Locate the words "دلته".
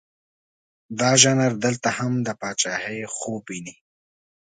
1.63-1.89